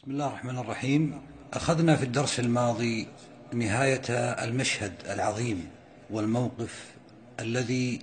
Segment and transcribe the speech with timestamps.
[0.00, 1.20] بسم الله الرحمن الرحيم.
[1.52, 3.06] أخذنا في الدرس الماضي
[3.52, 4.08] نهاية
[4.44, 5.68] المشهد العظيم
[6.10, 6.84] والموقف
[7.40, 7.98] الذي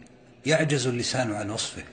[0.45, 1.83] يعجز اللسان عن وصفه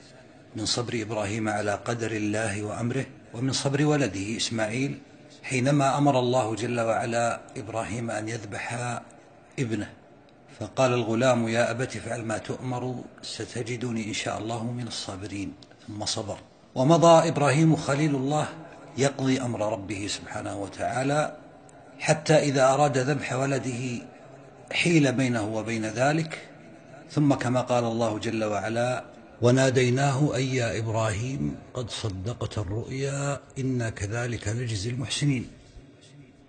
[0.55, 4.99] من صبر إبراهيم على قدر الله وأمره ومن صبر ولده إسماعيل
[5.43, 8.73] حينما أمر الله جل وعلا إبراهيم أن يذبح
[9.59, 9.89] ابنه.
[10.59, 15.53] فقال الغلام يا أبت افعل ما تؤمر ستجدني إن شاء الله من الصابرين.
[15.87, 16.37] ثم صبر.
[16.75, 18.47] ومضى إبراهيم خليل الله
[18.97, 21.37] يقضي أمر ربه سبحانه وتعالى
[21.99, 24.05] حتى إذا أراد ذبح ولده
[24.71, 26.39] حيل بينه وبين ذلك
[27.11, 29.03] ثم كما قال الله جل وعلا
[29.41, 35.47] وناديناه أي يا إبراهيم قد صدقت الرؤيا إنا كذلك نجزي المحسنين.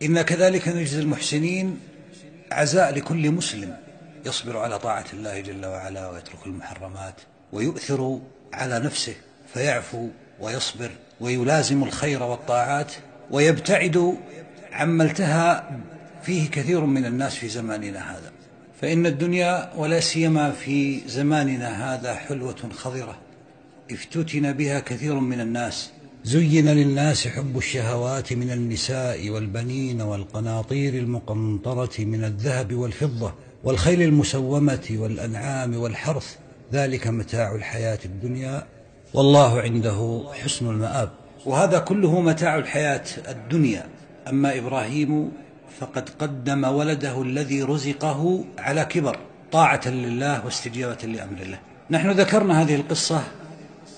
[0.03, 1.81] إنا كذلك نجزي المحسنين
[2.53, 3.77] عزاء لكل مسلم
[4.27, 7.15] يصبر على طاعة الله جل وعلا ويترك المحرمات
[7.53, 8.21] ويؤثر
[8.53, 9.15] على نفسه
[9.55, 10.09] فيعفو
[10.41, 10.91] ويصبر
[11.21, 12.93] ويلازم الخير والطاعات
[13.31, 14.15] ويبتعد
[14.73, 15.63] عما التهى
[16.23, 18.33] فيه كثير من الناس في زماننا هذا.
[18.81, 23.19] فإن الدنيا ولا سيما في زماننا هذا حلوة خضرة.
[23.91, 25.91] افتتن بها كثير من الناس.
[26.25, 35.77] زين للناس حب الشهوات من النساء والبنين والقناطير المقنطرة من الذهب والفضة والخيل المسومة والأنعام
[35.77, 36.37] والحرث.
[36.73, 38.67] ذلك متاع الحياة الدنيا.
[39.15, 41.11] والله عنده حسن المآب.
[41.47, 43.87] وهذا كله متاع الحياة الدنيا.
[44.29, 45.33] أما إبراهيم
[45.81, 49.19] فقد قدم ولده الذي رزقه على كبر
[49.53, 51.59] طاعة لله واستجابة لأمر الله.
[51.91, 53.23] نحن ذكرنا هذه القصة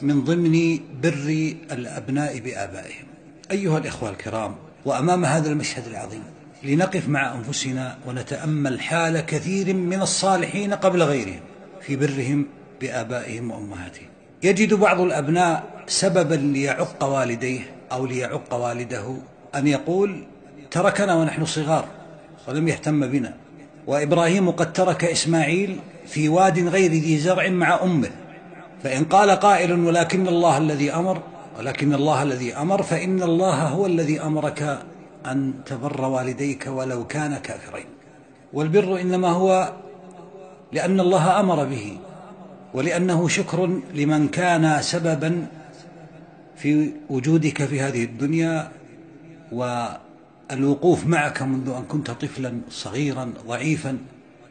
[0.02, 3.06] من ضمن بر الأبناء بآبائهم.
[3.50, 6.22] أيها الإخوة الكرام وأمام هذا المشهد العظيم
[6.64, 11.40] لنقف مع أنفسنا ونتأمل حال كثير من الصالحين قبل غيرهم
[11.80, 12.46] في برهم
[12.80, 14.08] بآبائهم وأمهاتهم.
[14.42, 17.61] يجد بعض الأبناء سببا ليعق والديه
[17.92, 19.17] أو ليعق والده
[19.55, 20.25] أن يقول
[20.70, 21.84] تركنا ونحن صغار
[22.48, 23.34] ولم يهتم بنا.
[23.86, 28.10] وإبراهيم قد ترك إسماعيل في واد غير ذي زرع مع أمه.
[28.82, 31.22] فإن قال قائل ولكن الله الذي أمر
[31.59, 34.78] ولكن الله الذي أمر فإن الله هو الذي أمرك
[35.27, 37.87] أن تبر والديك ولو كان كافرين.
[38.53, 39.72] والبر إنما هو
[40.72, 41.98] لأن الله أمر به.
[42.74, 45.46] ولأنه شكر لمن كان سببا
[46.56, 48.70] في وجودك في هذه الدنيا
[49.52, 53.98] والوقوف معك منذ أن كنت طفلا صغيرا ضعيفا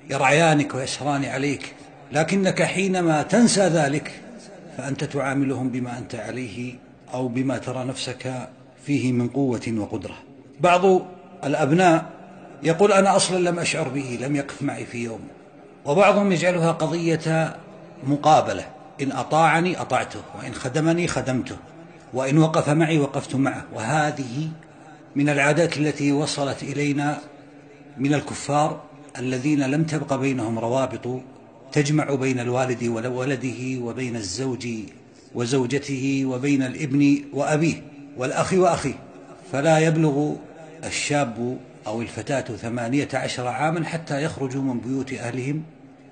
[0.09, 1.73] يرعيانك ويسران عليك.
[2.11, 4.21] لكنك حينما تنسى ذلك
[4.77, 6.75] فأنت تعاملهم بما أنت عليه
[7.13, 8.49] أو بما ترى نفسك
[8.85, 10.15] فيه من قوة وقدرة.
[10.61, 11.01] بعض
[11.43, 12.05] الأبناء
[12.63, 15.19] يقول أنا أصلا لم أشعر به لم يقف معي في يوم.
[15.85, 17.55] وبعضهم يجعلها قضية
[18.03, 18.65] مقابلة.
[19.01, 21.55] إن أطاعني أطعته وإن خدمني خدمته
[22.13, 23.65] وإن وقف معي وقفت معه.
[23.73, 24.49] وهذه
[25.15, 27.19] من العادات التي وصلت إلينا
[27.97, 28.81] من الكفار
[29.17, 31.21] الذين لم تبق بينهم روابط
[31.71, 34.67] تجمع بين الوالد وولده وبين الزوج
[35.35, 37.83] وزوجته وبين الابن وأبيه
[38.17, 38.99] والأخ وأخيه.
[39.51, 40.33] فلا يبلغ
[40.83, 45.63] الشاب أو الفتاة ثمانية عشر عاما حتى يخرجوا من بيوت أهلهم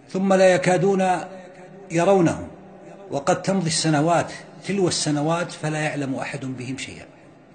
[0.10, 1.02] ثم لا يكادون
[1.92, 2.48] يرونهم
[3.12, 4.32] وقد تمضي السنوات
[4.68, 7.06] تلو السنوات فلا يعلم أحد بهم شيئا.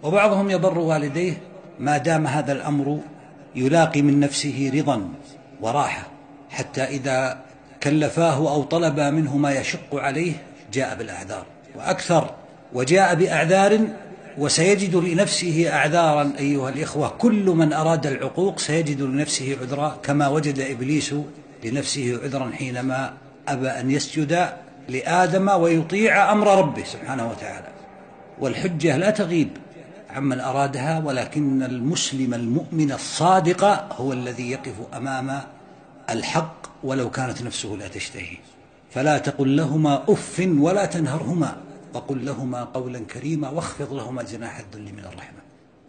[0.03, 1.37] وبعضهم يبر والديه
[1.79, 3.01] ما دام هذا الأمر
[3.55, 5.09] يلاقي من نفسه رضا
[5.61, 6.07] وراحة
[6.51, 7.39] حتى إذا
[7.83, 10.33] كلفاه أو طلب منه ما يشق عليه
[10.73, 11.47] جاء بالأعذار.
[11.77, 12.31] وأكثر
[12.73, 13.81] وجاء بأعذار
[14.39, 17.09] وسيجد لنفسه أعذارا أيها الإخوة.
[17.09, 21.15] كل من أراد العقوق سيجد لنفسه عذرا كما وجد إبليس
[21.65, 23.13] لنفسه عذرا حينما
[23.49, 24.49] أبى أن يسجد
[24.89, 27.69] لآدم ويطيع أمر ربه سبحانه وتعالى.
[28.41, 29.49] والحجة لا تغيب
[30.11, 35.41] عمن أرادها ولكن المسلم المؤمن الصادق هو الذي يقف أمام
[36.11, 38.37] الحق ولو كانت نفسه لا تشتهي.
[38.91, 41.57] فلا تقل لهما أف ولا تنهرهما
[41.95, 45.41] وقل لهما قولا كريما واخفض لهما جناح الذل من الرحمة.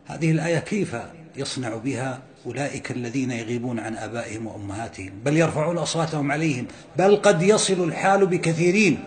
[0.05, 0.95] هذه الآية كيف
[1.37, 6.67] يصنع بها أولئك الذين يغيبون عن آبائهم وأمهاتهم؟ بل يرفعون أصواتهم عليهم.
[6.97, 9.03] بل قد يصل الحال بكثيرين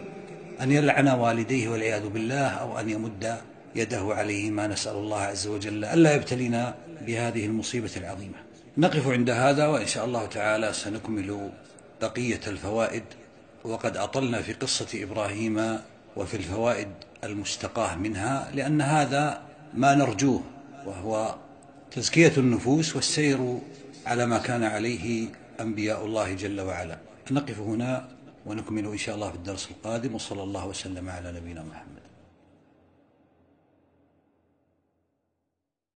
[0.61, 3.37] أن يلعن والديه والعياذ بالله أو أن يمد
[3.75, 5.85] يده عليهما نسأل الله عز وجل.
[5.85, 6.75] ألا يبتلينا
[7.07, 8.35] بهذه المصيبة العظيمة.
[8.79, 11.51] نقف عند هذا وإن شاء الله تعالى سنكمل
[12.03, 13.05] بقية الفوائد.
[13.65, 15.79] وقد أطلنا في قصة إبراهيم
[16.17, 16.89] وفي الفوائد
[17.25, 19.43] المستقاة منها لأن هذا
[19.75, 20.43] ما نرجوه.
[20.87, 21.35] وهو
[21.91, 23.59] تزكية النفوس والسير
[24.07, 25.29] على ما كان عليه
[25.61, 26.99] أنبياء الله جل وعلا.
[27.31, 28.09] نقف هنا
[28.47, 32.05] ونكمل إن شاء الله في الدرس القادم وصلى الله وسلم على نبينا محمد.